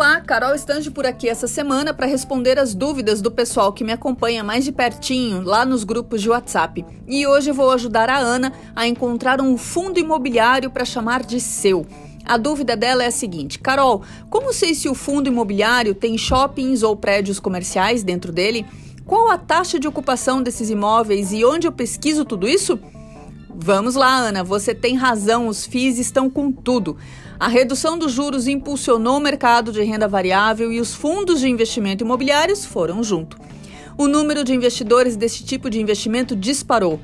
Olá, 0.00 0.18
Carol 0.22 0.54
Estange 0.54 0.90
por 0.90 1.04
aqui 1.04 1.28
essa 1.28 1.46
semana 1.46 1.92
para 1.92 2.06
responder 2.06 2.58
as 2.58 2.74
dúvidas 2.74 3.20
do 3.20 3.30
pessoal 3.30 3.70
que 3.70 3.84
me 3.84 3.92
acompanha 3.92 4.42
mais 4.42 4.64
de 4.64 4.72
pertinho 4.72 5.42
lá 5.42 5.62
nos 5.66 5.84
grupos 5.84 6.22
de 6.22 6.30
WhatsApp. 6.30 6.86
E 7.06 7.26
hoje 7.26 7.52
vou 7.52 7.70
ajudar 7.70 8.08
a 8.08 8.16
Ana 8.16 8.50
a 8.74 8.86
encontrar 8.86 9.42
um 9.42 9.58
fundo 9.58 10.00
imobiliário 10.00 10.70
para 10.70 10.86
chamar 10.86 11.22
de 11.22 11.38
seu. 11.38 11.86
A 12.24 12.38
dúvida 12.38 12.74
dela 12.74 13.04
é 13.04 13.08
a 13.08 13.10
seguinte: 13.10 13.58
Carol, 13.58 14.02
como 14.30 14.54
sei 14.54 14.74
se 14.74 14.88
o 14.88 14.94
fundo 14.94 15.28
imobiliário 15.28 15.94
tem 15.94 16.16
shoppings 16.16 16.82
ou 16.82 16.96
prédios 16.96 17.38
comerciais 17.38 18.02
dentro 18.02 18.32
dele? 18.32 18.64
Qual 19.04 19.30
a 19.30 19.36
taxa 19.36 19.78
de 19.78 19.86
ocupação 19.86 20.42
desses 20.42 20.70
imóveis 20.70 21.30
e 21.30 21.44
onde 21.44 21.66
eu 21.66 21.72
pesquiso 21.72 22.24
tudo 22.24 22.48
isso? 22.48 22.80
Vamos 23.54 23.94
lá, 23.94 24.16
Ana, 24.16 24.44
você 24.44 24.74
tem 24.74 24.96
razão, 24.96 25.48
os 25.48 25.66
FIIs 25.66 25.98
estão 25.98 26.30
com 26.30 26.52
tudo. 26.52 26.96
A 27.38 27.48
redução 27.48 27.98
dos 27.98 28.12
juros 28.12 28.46
impulsionou 28.46 29.16
o 29.16 29.20
mercado 29.20 29.72
de 29.72 29.82
renda 29.82 30.06
variável 30.06 30.72
e 30.72 30.80
os 30.80 30.94
fundos 30.94 31.40
de 31.40 31.48
investimento 31.48 32.04
imobiliários 32.04 32.64
foram 32.64 33.02
junto. 33.02 33.36
O 33.98 34.06
número 34.06 34.44
de 34.44 34.54
investidores 34.54 35.16
desse 35.16 35.44
tipo 35.44 35.68
de 35.68 35.80
investimento 35.80 36.36
disparou. 36.36 37.00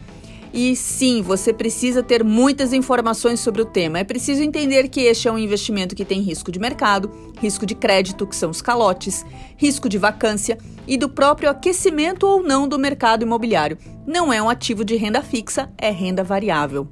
E 0.52 0.74
sim, 0.74 1.22
você 1.22 1.52
precisa 1.52 2.02
ter 2.02 2.24
muitas 2.24 2.72
informações 2.72 3.40
sobre 3.40 3.62
o 3.62 3.66
tema. 3.66 3.98
É 3.98 4.04
preciso 4.04 4.42
entender 4.42 4.88
que 4.88 5.00
este 5.00 5.28
é 5.28 5.32
um 5.32 5.38
investimento 5.38 5.94
que 5.94 6.04
tem 6.04 6.20
risco 6.20 6.50
de 6.50 6.58
mercado, 6.58 7.10
risco 7.40 7.66
de 7.66 7.74
crédito, 7.74 8.26
que 8.26 8.36
são 8.36 8.50
os 8.50 8.62
calotes, 8.62 9.24
risco 9.56 9.88
de 9.88 9.98
vacância 9.98 10.56
e 10.86 10.96
do 10.96 11.08
próprio 11.08 11.50
aquecimento 11.50 12.26
ou 12.26 12.42
não 12.42 12.66
do 12.66 12.78
mercado 12.78 13.22
imobiliário. 13.22 13.78
Não 14.06 14.32
é 14.32 14.40
um 14.40 14.48
ativo 14.48 14.84
de 14.84 14.96
renda 14.96 15.22
fixa, 15.22 15.70
é 15.76 15.90
renda 15.90 16.22
variável. 16.22 16.88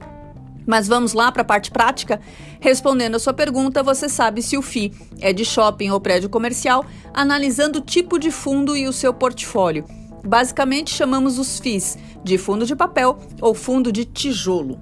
Mas 0.67 0.89
vamos 0.89 1.13
lá 1.13 1.31
para 1.31 1.43
a 1.43 1.45
parte 1.45 1.71
prática? 1.71 2.21
Respondendo 2.59 3.17
a 3.17 3.19
sua 3.19 3.35
pergunta, 3.35 3.83
você 3.83 4.09
sabe 4.09 4.43
se 4.43 4.57
o 4.57 4.63
FI 4.63 4.93
é 5.21 5.33
de 5.33 5.45
shopping 5.45 5.91
ou 5.91 6.01
prédio 6.01 6.31
comercial, 6.31 6.85
analisando 7.13 7.79
o 7.79 7.83
tipo 7.83 8.19
de 8.19 8.31
fundo 8.31 8.77
e 8.77 8.89
o 8.89 8.93
seu 8.93 9.13
portfólio. 9.13 9.85
Basicamente, 10.25 10.95
chamamos 10.95 11.39
os 11.39 11.59
FIIs 11.59 11.99
de 12.23 12.39
fundo 12.39 12.65
de 12.65 12.75
papel 12.75 13.19
ou 13.41 13.55
fundo 13.55 13.93
de 13.93 14.05
tijolo. 14.05 14.81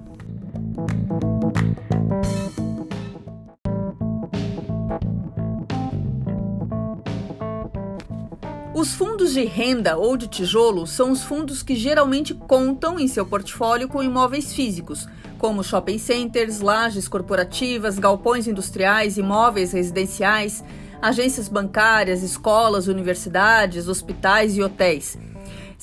Os 8.73 8.93
fundos 8.93 9.33
de 9.33 9.45
renda 9.45 9.97
ou 9.97 10.17
de 10.17 10.27
tijolo 10.27 10.87
são 10.87 11.11
os 11.11 11.23
fundos 11.23 11.61
que 11.61 11.75
geralmente 11.75 12.33
contam 12.33 12.99
em 12.99 13.07
seu 13.07 13.25
portfólio 13.25 13.87
com 13.87 14.01
imóveis 14.01 14.53
físicos, 14.53 15.07
como 15.37 15.63
shopping 15.63 15.97
centers, 15.97 16.59
lajes 16.59 17.07
corporativas, 17.07 17.99
galpões 17.99 18.47
industriais, 18.47 19.17
imóveis 19.17 19.73
residenciais, 19.73 20.63
agências 21.01 21.47
bancárias, 21.49 22.23
escolas, 22.23 22.87
universidades, 22.87 23.87
hospitais 23.87 24.57
e 24.57 24.61
hotéis. 24.61 25.17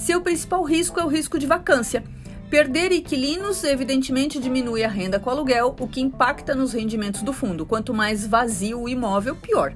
Seu 0.01 0.23
principal 0.23 0.65
risco 0.65 0.99
é 0.99 1.05
o 1.05 1.09
risco 1.09 1.39
de 1.39 1.47
vacância. 1.47 2.03
Perder 2.49 2.91
inquilinos, 2.91 3.63
evidentemente, 3.63 4.41
diminui 4.41 4.83
a 4.83 4.89
renda 4.89 5.21
com 5.21 5.29
aluguel, 5.29 5.77
o 5.79 5.87
que 5.87 6.01
impacta 6.01 6.55
nos 6.55 6.73
rendimentos 6.73 7.21
do 7.21 7.35
fundo. 7.35 7.67
Quanto 7.67 7.93
mais 7.93 8.27
vazio 8.27 8.81
o 8.81 8.89
imóvel, 8.89 9.37
pior. 9.37 9.75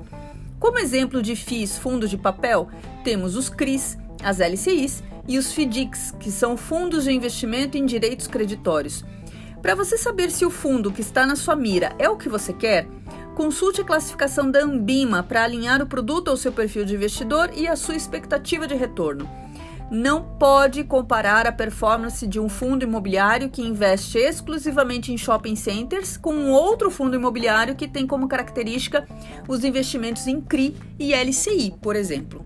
Como 0.58 0.78
exemplo 0.78 1.20
de 1.20 1.36
FIIs, 1.36 1.76
fundos 1.76 2.08
de 2.08 2.16
papel, 2.16 2.70
temos 3.04 3.36
os 3.36 3.50
CRIs, 3.50 3.98
as 4.22 4.40
LCIs 4.40 5.04
e 5.28 5.36
os 5.36 5.52
FDICs, 5.52 6.14
que 6.18 6.30
são 6.30 6.56
fundos 6.56 7.04
de 7.04 7.12
investimento 7.12 7.76
em 7.76 7.84
direitos 7.84 8.26
creditórios. 8.26 9.04
Para 9.60 9.74
você 9.74 9.98
saber 9.98 10.30
se 10.30 10.46
o 10.46 10.50
fundo 10.50 10.90
que 10.90 11.02
está 11.02 11.26
na 11.26 11.36
sua 11.36 11.54
mira 11.54 11.94
é 11.98 12.08
o 12.08 12.16
que 12.16 12.30
você 12.30 12.54
quer, 12.54 12.88
consulte 13.34 13.82
a 13.82 13.84
classificação 13.84 14.50
da 14.50 14.62
Ambima 14.62 15.22
para 15.22 15.44
alinhar 15.44 15.82
o 15.82 15.86
produto 15.86 16.30
ao 16.30 16.36
seu 16.38 16.50
perfil 16.50 16.86
de 16.86 16.94
investidor 16.94 17.50
e 17.54 17.68
à 17.68 17.76
sua 17.76 17.94
expectativa 17.94 18.66
de 18.66 18.74
retorno 18.74 19.43
não 19.90 20.22
pode 20.22 20.82
comparar 20.84 21.46
a 21.46 21.52
performance 21.52 22.26
de 22.26 22.40
um 22.40 22.48
fundo 22.48 22.84
imobiliário 22.84 23.50
que 23.50 23.62
investe 23.62 24.18
exclusivamente 24.18 25.12
em 25.12 25.18
shopping 25.18 25.56
centers 25.56 26.16
com 26.16 26.32
um 26.32 26.50
outro 26.50 26.90
fundo 26.90 27.16
imobiliário 27.16 27.74
que 27.74 27.86
tem 27.86 28.06
como 28.06 28.28
característica 28.28 29.06
os 29.46 29.62
investimentos 29.64 30.26
em 30.26 30.40
CRI 30.40 30.76
e 30.98 31.14
LCI, 31.14 31.74
por 31.80 31.96
exemplo. 31.96 32.44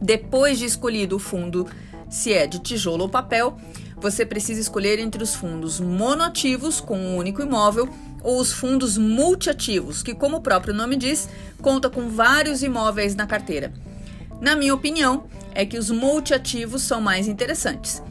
Depois 0.00 0.58
de 0.58 0.66
escolhido 0.66 1.16
o 1.16 1.20
fundo, 1.20 1.66
se 2.08 2.32
é 2.32 2.46
de 2.46 2.58
tijolo 2.58 3.04
ou 3.04 3.08
papel, 3.08 3.56
você 3.96 4.26
precisa 4.26 4.60
escolher 4.60 4.98
entre 4.98 5.22
os 5.22 5.34
fundos 5.34 5.80
monoativos 5.80 6.80
com 6.80 6.98
um 6.98 7.16
único 7.16 7.40
imóvel 7.42 7.88
ou 8.22 8.40
os 8.40 8.52
fundos 8.52 8.98
multiativos, 8.98 10.02
que, 10.02 10.14
como 10.14 10.38
o 10.38 10.40
próprio 10.40 10.74
nome 10.74 10.96
diz, 10.96 11.28
conta 11.62 11.88
com 11.88 12.08
vários 12.08 12.62
imóveis 12.62 13.14
na 13.14 13.26
carteira. 13.26 13.72
Na 14.40 14.54
minha 14.54 14.74
opinião, 14.74 15.24
é 15.56 15.64
que 15.64 15.78
os 15.78 15.90
multiativos 15.90 16.82
são 16.82 17.00
mais 17.00 17.26
interessantes. 17.26 18.02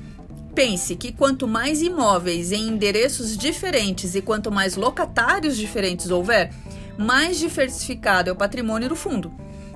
Pense 0.56 0.96
que 0.96 1.12
quanto 1.12 1.48
mais 1.48 1.82
imóveis 1.82 2.52
em 2.52 2.68
endereços 2.70 3.38
diferentes 3.38 4.16
e 4.16 4.22
quanto 4.22 4.52
mais 4.52 4.76
locatários 4.76 5.56
diferentes 5.56 6.10
houver, 6.10 6.52
mais 6.98 7.38
diversificado 7.38 8.32
é 8.32 8.34
o 8.34 8.36
patrimônio 8.36 8.90
do 8.90 8.96
fundo. 8.96 9.32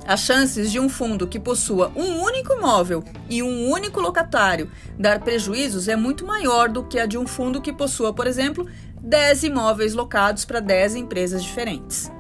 As 0.07 0.21
chances 0.21 0.71
de 0.71 0.79
um 0.79 0.89
fundo 0.89 1.27
que 1.27 1.39
possua 1.39 1.91
um 1.95 2.23
único 2.23 2.53
imóvel 2.53 3.03
e 3.29 3.43
um 3.43 3.69
único 3.69 4.01
locatário 4.01 4.71
dar 4.97 5.19
prejuízos 5.19 5.87
é 5.87 5.95
muito 5.95 6.25
maior 6.25 6.69
do 6.69 6.83
que 6.83 6.97
a 6.97 7.05
de 7.05 7.19
um 7.19 7.27
fundo 7.27 7.61
que 7.61 7.71
possua, 7.71 8.11
por 8.11 8.25
exemplo, 8.25 8.67
10 8.99 9.43
imóveis 9.43 9.93
locados 9.93 10.43
para 10.43 10.59
10 10.59 10.95
empresas 10.95 11.43
diferentes. 11.43 12.11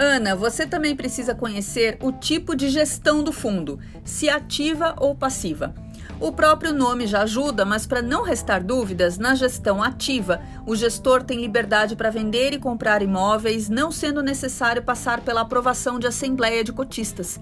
Ana, 0.00 0.36
você 0.36 0.64
também 0.64 0.94
precisa 0.94 1.34
conhecer 1.34 1.98
o 2.00 2.12
tipo 2.12 2.54
de 2.54 2.68
gestão 2.68 3.20
do 3.20 3.32
fundo, 3.32 3.80
se 4.04 4.30
ativa 4.30 4.94
ou 4.96 5.12
passiva. 5.12 5.74
O 6.20 6.30
próprio 6.30 6.72
nome 6.72 7.04
já 7.04 7.22
ajuda, 7.22 7.64
mas 7.64 7.84
para 7.84 8.00
não 8.00 8.22
restar 8.22 8.62
dúvidas, 8.62 9.18
na 9.18 9.34
gestão 9.34 9.82
ativa, 9.82 10.40
o 10.64 10.76
gestor 10.76 11.24
tem 11.24 11.40
liberdade 11.40 11.96
para 11.96 12.10
vender 12.10 12.52
e 12.52 12.60
comprar 12.60 13.02
imóveis, 13.02 13.68
não 13.68 13.90
sendo 13.90 14.22
necessário 14.22 14.82
passar 14.82 15.20
pela 15.20 15.40
aprovação 15.40 15.98
de 15.98 16.06
assembleia 16.06 16.62
de 16.62 16.72
cotistas. 16.72 17.40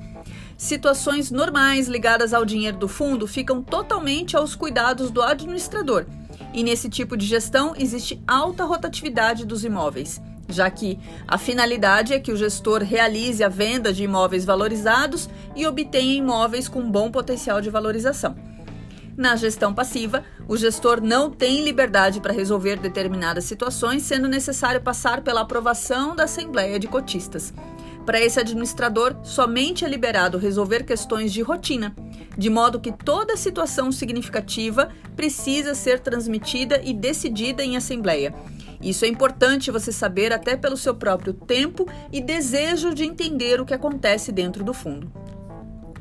Situações 0.56 1.30
normais 1.30 1.88
ligadas 1.88 2.32
ao 2.32 2.46
dinheiro 2.46 2.78
do 2.78 2.88
fundo 2.88 3.26
ficam 3.26 3.62
totalmente 3.62 4.34
aos 4.34 4.54
cuidados 4.54 5.10
do 5.10 5.20
administrador. 5.22 6.06
E 6.54 6.62
nesse 6.62 6.88
tipo 6.88 7.18
de 7.18 7.26
gestão 7.26 7.74
existe 7.76 8.22
alta 8.26 8.64
rotatividade 8.64 9.44
dos 9.44 9.62
imóveis 9.62 10.22
já 10.48 10.70
que 10.70 10.98
a 11.26 11.38
finalidade 11.38 12.12
é 12.12 12.20
que 12.20 12.32
o 12.32 12.36
gestor 12.36 12.82
realize 12.82 13.42
a 13.42 13.48
venda 13.48 13.92
de 13.92 14.04
imóveis 14.04 14.44
valorizados 14.44 15.28
e 15.54 15.66
obtenha 15.66 16.14
imóveis 16.14 16.68
com 16.68 16.90
bom 16.90 17.10
potencial 17.10 17.60
de 17.60 17.70
valorização. 17.70 18.36
Na 19.16 19.34
gestão 19.34 19.72
passiva, 19.72 20.24
o 20.46 20.56
gestor 20.56 21.00
não 21.00 21.30
tem 21.30 21.64
liberdade 21.64 22.20
para 22.20 22.34
resolver 22.34 22.78
determinadas 22.78 23.44
situações, 23.44 24.02
sendo 24.02 24.28
necessário 24.28 24.80
passar 24.80 25.22
pela 25.22 25.40
aprovação 25.40 26.14
da 26.14 26.24
Assembleia 26.24 26.78
de 26.78 26.86
Cotistas. 26.86 27.52
Para 28.04 28.20
esse 28.20 28.38
administrador, 28.38 29.16
somente 29.24 29.84
é 29.84 29.88
liberado 29.88 30.38
resolver 30.38 30.84
questões 30.84 31.32
de 31.32 31.40
rotina, 31.40 31.96
de 32.36 32.50
modo 32.50 32.78
que 32.78 32.92
toda 32.92 33.36
situação 33.38 33.90
significativa 33.90 34.90
precisa 35.16 35.74
ser 35.74 35.98
transmitida 35.98 36.80
e 36.84 36.92
decidida 36.92 37.64
em 37.64 37.76
assembleia 37.76 38.34
isso 38.80 39.04
é 39.04 39.08
importante 39.08 39.70
você 39.70 39.90
saber 39.92 40.32
até 40.32 40.56
pelo 40.56 40.76
seu 40.76 40.94
próprio 40.94 41.32
tempo 41.32 41.88
e 42.12 42.20
desejo 42.20 42.94
de 42.94 43.04
entender 43.04 43.60
o 43.60 43.66
que 43.66 43.74
acontece 43.74 44.30
dentro 44.30 44.62
do 44.62 44.74
fundo. 44.74 45.10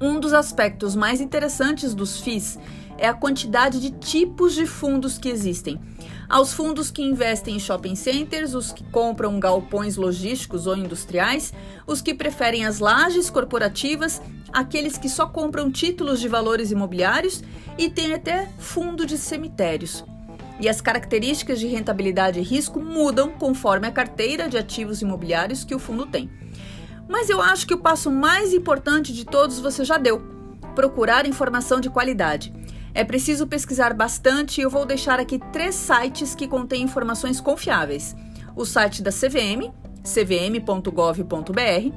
Um 0.02 0.20
dos 0.20 0.34
aspectos 0.34 0.96
mais 0.96 1.22
interessantes 1.22 1.94
dos 1.94 2.20
FIIs 2.20 2.60
é 2.98 3.08
a 3.08 3.14
quantidade 3.14 3.80
de 3.80 3.92
tipos 3.92 4.54
de 4.54 4.66
fundos 4.66 5.18
que 5.18 5.30
existem. 5.30 5.80
Aos 6.28 6.54
fundos 6.54 6.92
que 6.92 7.02
investem 7.02 7.56
em 7.56 7.60
shopping 7.60 7.96
centers, 7.96 8.54
os 8.54 8.72
que 8.72 8.84
compram 8.86 9.40
galpões 9.40 9.96
logísticos 9.96 10.68
ou 10.68 10.76
industriais, 10.76 11.54
os 11.86 12.02
que 12.02 12.14
preferem 12.14 12.66
as 12.66 12.80
lajes 12.80 13.30
corporativas, 13.30 14.22
aqueles 14.52 14.98
que 14.98 15.10
só 15.10 15.28
compram 15.28 15.72
títulos 15.72 16.20
de 16.20 16.28
valores 16.28 16.72
imobiliários 16.72 17.44
e 17.78 17.90
tem 17.90 18.14
até 18.14 18.50
fundo 18.58 19.06
de 19.06 19.18
cemitérios 19.18 20.04
e 20.60 20.70
as 20.70 20.82
características 20.82 21.60
de 21.60 21.68
rentabilidade 21.68 22.40
e 22.40 22.44
risco 22.44 22.80
mudam 22.80 23.32
conforme 23.32 23.88
a 23.88 23.92
carteira 23.92 24.48
de 24.48 24.58
ativos 24.58 25.02
imobiliários 25.02 25.64
que 25.64 25.76
o 25.76 25.80
fundo 25.80 26.06
tem. 26.06 26.30
Mas 27.08 27.30
eu 27.30 27.42
acho 27.42 27.68
que 27.68 27.74
o 27.74 27.80
passo 27.80 28.10
mais 28.10 28.54
importante 28.54 29.14
de 29.14 29.26
todos 29.26 29.60
você 29.60 29.84
já 29.84 29.98
deu: 29.98 30.22
procurar 30.74 31.26
informação 31.26 31.80
de 31.80 31.90
qualidade. 31.90 32.54
É 32.94 33.04
preciso 33.04 33.46
pesquisar 33.46 33.94
bastante 33.94 34.60
e 34.60 34.64
eu 34.64 34.70
vou 34.70 34.86
deixar 34.86 35.20
aqui 35.20 35.40
três 35.52 35.76
sites 35.76 36.34
que 36.34 36.48
contêm 36.48 36.84
informações 36.84 37.42
confiáveis: 37.42 38.16
o 38.56 38.66
site 38.66 39.04
da 39.04 39.12
CVM, 39.12 39.74
cvm.gov.br, 40.04 41.92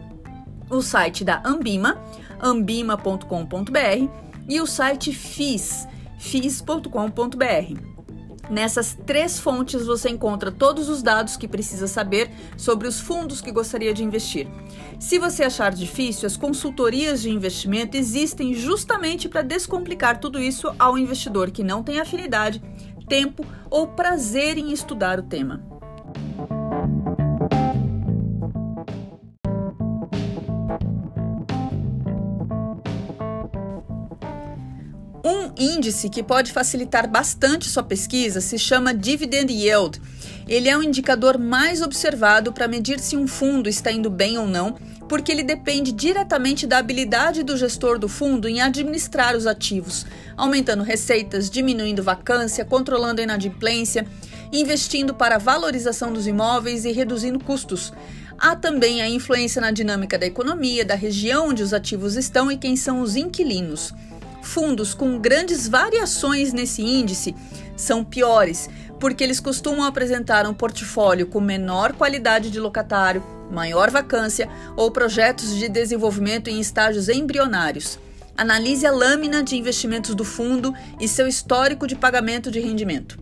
o 0.69 0.83
site 0.83 1.25
da 1.25 1.41
Ambima, 1.45 2.03
ambima.com.br 2.43 4.09
e 4.49 4.61
o 4.61 4.67
site 4.67 5.13
FIS, 5.13 5.87
fis.com.br. 6.19 7.98
Nessas 8.51 8.97
três 9.07 9.39
fontes 9.39 9.87
você 9.87 10.09
encontra 10.09 10.51
todos 10.51 10.89
os 10.89 11.03
dados 11.03 11.37
que 11.37 11.47
precisa 11.47 11.87
saber 11.87 12.31
sobre 12.57 12.89
os 12.89 12.99
fundos 12.99 13.41
que 13.41 13.53
gostaria 13.53 13.93
de 13.93 14.03
investir. 14.03 14.49
Se 14.99 15.19
você 15.19 15.45
achar 15.45 15.73
difícil, 15.73 16.27
as 16.27 16.37
consultorias 16.37 17.21
de 17.21 17.31
investimento 17.31 17.97
existem 17.97 18.55
justamente 18.55 19.29
para 19.29 19.43
descomplicar 19.43 20.19
tudo 20.19 20.41
isso 20.41 20.75
ao 20.79 20.97
investidor 20.97 21.51
que 21.51 21.63
não 21.63 21.83
tem 21.83 22.01
afinidade, 22.01 22.63
tempo 23.07 23.45
ou 23.71 23.89
prazer 23.89 24.57
em 24.57 24.73
estudar 24.73 25.19
o 25.19 25.23
tema. 25.23 25.78
Índice 35.59 36.09
que 36.09 36.23
pode 36.23 36.53
facilitar 36.53 37.09
bastante 37.09 37.69
sua 37.69 37.83
pesquisa 37.83 38.41
se 38.41 38.59
chama 38.59 38.95
Dividend 38.95 39.53
Yield. 39.53 40.01
Ele 40.47 40.69
é 40.69 40.79
um 40.79 40.83
indicador 40.83 41.37
mais 41.37 41.83
observado 41.83 42.53
para 42.53 42.69
medir 42.69 43.01
se 43.01 43.17
um 43.17 43.27
fundo 43.27 43.69
está 43.69 43.91
indo 43.91 44.09
bem 44.09 44.39
ou 44.39 44.47
não, 44.47 44.77
porque 45.09 45.33
ele 45.33 45.43
depende 45.43 45.91
diretamente 45.91 46.67
da 46.67 46.79
habilidade 46.79 47.43
do 47.43 47.57
gestor 47.57 47.99
do 47.99 48.09
fundo 48.09 48.49
em 48.49 48.61
administrar 48.61 49.37
os 49.37 49.47
ativos, 49.47 50.07
aumentando 50.37 50.83
receitas, 50.83 51.51
diminuindo 51.51 52.03
vacância, 52.03 52.65
controlando 52.65 53.21
a 53.21 53.25
inadimplência, 53.25 54.07
investindo 54.53 55.13
para 55.13 55.35
a 55.35 55.39
valorização 55.39 56.13
dos 56.13 56.27
imóveis 56.27 56.85
e 56.85 56.93
reduzindo 56.93 57.41
custos. 57.41 57.93
Há 58.39 58.55
também 58.55 59.03
a 59.03 59.09
influência 59.09 59.61
na 59.61 59.73
dinâmica 59.73 60.17
da 60.17 60.27
economia, 60.27 60.85
da 60.85 60.95
região 60.95 61.49
onde 61.49 61.63
os 61.63 61.75
ativos 61.75 62.15
estão 62.15 62.53
e 62.53 62.57
quem 62.57 62.77
são 62.77 63.01
os 63.01 63.17
inquilinos 63.17 63.93
fundos 64.49 64.95
com 64.95 65.19
grandes 65.19 65.69
variações 65.69 66.53
nesse 66.53 66.83
índice 66.83 67.35
são 67.77 68.03
piores, 68.03 68.69
porque 68.99 69.23
eles 69.23 69.39
costumam 69.39 69.85
apresentar 69.85 70.47
um 70.47 70.55
portfólio 70.55 71.27
com 71.27 71.41
menor 71.41 71.93
qualidade 71.93 72.51
de 72.51 72.59
locatário, 72.59 73.23
maior 73.53 73.91
vacância 73.91 74.49
ou 74.75 74.91
projetos 74.91 75.55
de 75.55 75.69
desenvolvimento 75.69 76.49
em 76.49 76.59
estágios 76.59 77.09
embrionários. 77.09 77.99
Analise 78.37 78.87
a 78.87 78.91
lâmina 78.91 79.43
de 79.43 79.57
investimentos 79.57 80.15
do 80.15 80.25
fundo 80.25 80.73
e 80.99 81.07
seu 81.07 81.29
histórico 81.29 81.87
de 81.87 81.95
pagamento 81.95 82.51
de 82.51 82.59
rendimento. 82.59 83.19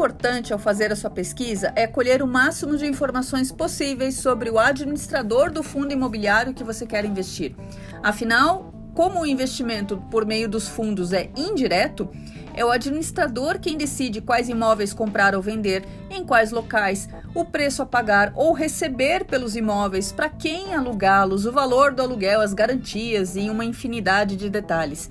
Importante 0.00 0.50
ao 0.50 0.58
fazer 0.58 0.90
a 0.90 0.96
sua 0.96 1.10
pesquisa 1.10 1.74
é 1.76 1.86
colher 1.86 2.22
o 2.22 2.26
máximo 2.26 2.74
de 2.74 2.86
informações 2.86 3.52
possíveis 3.52 4.14
sobre 4.14 4.48
o 4.48 4.58
administrador 4.58 5.52
do 5.52 5.62
fundo 5.62 5.92
imobiliário 5.92 6.54
que 6.54 6.64
você 6.64 6.86
quer 6.86 7.04
investir. 7.04 7.54
Afinal, 8.02 8.72
como 8.94 9.20
o 9.20 9.26
investimento 9.26 9.98
por 10.10 10.24
meio 10.24 10.48
dos 10.48 10.66
fundos 10.66 11.12
é 11.12 11.28
indireto, 11.36 12.08
é 12.54 12.64
o 12.64 12.70
administrador 12.70 13.58
quem 13.58 13.76
decide 13.76 14.22
quais 14.22 14.48
imóveis 14.48 14.94
comprar 14.94 15.34
ou 15.34 15.42
vender, 15.42 15.84
em 16.10 16.24
quais 16.24 16.50
locais, 16.50 17.06
o 17.34 17.44
preço 17.44 17.82
a 17.82 17.86
pagar 17.86 18.32
ou 18.34 18.54
receber 18.54 19.26
pelos 19.26 19.54
imóveis, 19.54 20.10
para 20.10 20.30
quem 20.30 20.74
alugá-los, 20.74 21.44
o 21.44 21.52
valor 21.52 21.92
do 21.92 22.00
aluguel, 22.00 22.40
as 22.40 22.54
garantias 22.54 23.36
e 23.36 23.50
uma 23.50 23.66
infinidade 23.66 24.34
de 24.34 24.48
detalhes. 24.48 25.10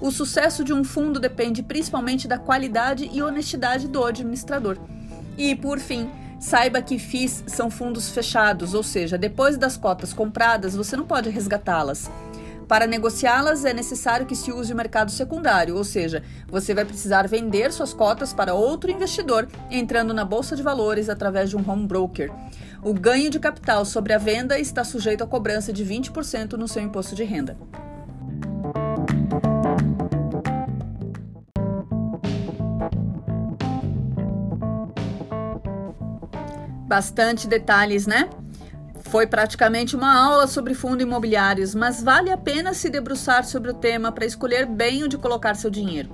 O 0.00 0.10
sucesso 0.10 0.64
de 0.64 0.72
um 0.72 0.84
fundo 0.84 1.20
depende 1.20 1.62
principalmente 1.62 2.26
da 2.26 2.38
qualidade 2.38 3.08
e 3.12 3.22
honestidade 3.22 3.88
do 3.88 4.04
administrador. 4.04 4.76
E, 5.36 5.54
por 5.54 5.78
fim, 5.78 6.10
saiba 6.40 6.82
que 6.82 6.98
FIIs 6.98 7.44
são 7.46 7.70
fundos 7.70 8.10
fechados, 8.10 8.74
ou 8.74 8.82
seja, 8.82 9.16
depois 9.16 9.56
das 9.56 9.76
cotas 9.76 10.12
compradas, 10.12 10.76
você 10.76 10.96
não 10.96 11.06
pode 11.06 11.30
resgatá-las. 11.30 12.10
Para 12.68 12.86
negociá-las, 12.86 13.64
é 13.64 13.74
necessário 13.74 14.26
que 14.26 14.34
se 14.34 14.50
use 14.50 14.72
o 14.72 14.76
mercado 14.76 15.10
secundário, 15.10 15.76
ou 15.76 15.84
seja, 15.84 16.22
você 16.48 16.74
vai 16.74 16.84
precisar 16.84 17.28
vender 17.28 17.72
suas 17.72 17.92
cotas 17.92 18.32
para 18.32 18.54
outro 18.54 18.90
investidor, 18.90 19.48
entrando 19.70 20.14
na 20.14 20.24
bolsa 20.24 20.56
de 20.56 20.62
valores 20.62 21.08
através 21.08 21.50
de 21.50 21.56
um 21.56 21.70
home 21.70 21.86
broker. 21.86 22.30
O 22.82 22.94
ganho 22.94 23.30
de 23.30 23.38
capital 23.38 23.84
sobre 23.84 24.12
a 24.12 24.18
venda 24.18 24.58
está 24.58 24.82
sujeito 24.82 25.22
à 25.22 25.26
cobrança 25.26 25.72
de 25.72 25.84
20% 25.84 26.52
no 26.52 26.68
seu 26.68 26.82
imposto 26.82 27.14
de 27.14 27.24
renda. 27.24 27.56
Bastante 36.86 37.48
detalhes, 37.48 38.06
né? 38.06 38.28
Foi 39.00 39.26
praticamente 39.26 39.94
uma 39.94 40.14
aula 40.14 40.46
sobre 40.46 40.74
fundos 40.74 41.02
imobiliários, 41.02 41.74
mas 41.74 42.02
vale 42.02 42.30
a 42.30 42.36
pena 42.36 42.74
se 42.74 42.88
debruçar 42.88 43.44
sobre 43.44 43.70
o 43.70 43.74
tema 43.74 44.10
para 44.10 44.26
escolher 44.26 44.66
bem 44.66 45.04
onde 45.04 45.18
colocar 45.18 45.54
seu 45.54 45.70
dinheiro. 45.70 46.10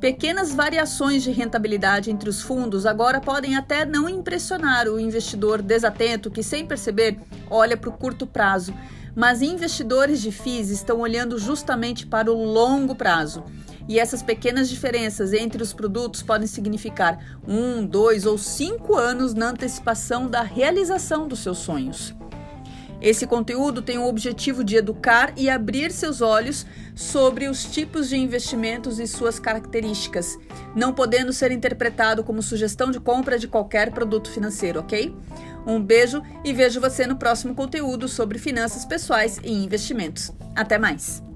Pequenas 0.00 0.54
variações 0.54 1.22
de 1.22 1.30
rentabilidade 1.30 2.10
entre 2.10 2.30
os 2.30 2.40
fundos 2.40 2.86
agora 2.86 3.20
podem 3.20 3.56
até 3.56 3.84
não 3.84 4.08
impressionar 4.08 4.88
o 4.88 4.98
investidor 4.98 5.60
desatento 5.60 6.30
que, 6.30 6.42
sem 6.42 6.64
perceber, 6.64 7.18
olha 7.50 7.76
para 7.76 7.90
o 7.90 7.92
curto 7.92 8.26
prazo. 8.26 8.72
Mas 9.14 9.42
investidores 9.42 10.22
de 10.22 10.32
FIIs 10.32 10.70
estão 10.70 11.00
olhando 11.00 11.38
justamente 11.38 12.06
para 12.06 12.32
o 12.32 12.44
longo 12.44 12.94
prazo. 12.94 13.44
E 13.90 13.98
essas 13.98 14.22
pequenas 14.22 14.70
diferenças 14.70 15.32
entre 15.32 15.60
os 15.60 15.72
produtos 15.72 16.22
podem 16.22 16.46
significar 16.46 17.18
um, 17.44 17.84
dois 17.84 18.24
ou 18.24 18.38
cinco 18.38 18.94
anos 18.94 19.34
na 19.34 19.48
antecipação 19.48 20.28
da 20.28 20.42
realização 20.42 21.26
dos 21.26 21.40
seus 21.40 21.58
sonhos. 21.58 22.14
Esse 23.02 23.26
conteúdo 23.26 23.82
tem 23.82 23.98
o 23.98 24.06
objetivo 24.06 24.62
de 24.62 24.76
educar 24.76 25.32
e 25.36 25.50
abrir 25.50 25.90
seus 25.90 26.20
olhos 26.20 26.64
sobre 26.94 27.48
os 27.48 27.64
tipos 27.64 28.08
de 28.08 28.16
investimentos 28.16 29.00
e 29.00 29.08
suas 29.08 29.40
características, 29.40 30.38
não 30.72 30.92
podendo 30.92 31.32
ser 31.32 31.50
interpretado 31.50 32.22
como 32.22 32.44
sugestão 32.44 32.92
de 32.92 33.00
compra 33.00 33.40
de 33.40 33.48
qualquer 33.48 33.90
produto 33.90 34.30
financeiro, 34.30 34.78
ok? 34.78 35.12
Um 35.66 35.82
beijo 35.82 36.22
e 36.44 36.52
vejo 36.52 36.80
você 36.80 37.08
no 37.08 37.16
próximo 37.16 37.56
conteúdo 37.56 38.06
sobre 38.06 38.38
finanças 38.38 38.84
pessoais 38.84 39.40
e 39.42 39.50
investimentos. 39.50 40.30
Até 40.54 40.78
mais! 40.78 41.28